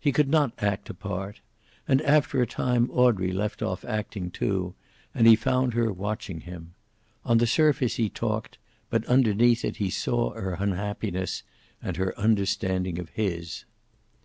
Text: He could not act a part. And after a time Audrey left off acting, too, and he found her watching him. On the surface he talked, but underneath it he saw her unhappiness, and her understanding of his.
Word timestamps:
He 0.00 0.10
could 0.10 0.28
not 0.28 0.60
act 0.60 0.90
a 0.90 0.92
part. 0.94 1.40
And 1.86 2.02
after 2.02 2.42
a 2.42 2.46
time 2.48 2.90
Audrey 2.90 3.30
left 3.30 3.62
off 3.62 3.84
acting, 3.84 4.28
too, 4.32 4.74
and 5.14 5.24
he 5.24 5.36
found 5.36 5.72
her 5.74 5.92
watching 5.92 6.40
him. 6.40 6.74
On 7.24 7.38
the 7.38 7.46
surface 7.46 7.94
he 7.94 8.08
talked, 8.08 8.58
but 8.90 9.06
underneath 9.06 9.64
it 9.64 9.76
he 9.76 9.88
saw 9.90 10.30
her 10.32 10.56
unhappiness, 10.58 11.44
and 11.80 11.96
her 11.96 12.12
understanding 12.18 12.98
of 12.98 13.10
his. 13.10 13.66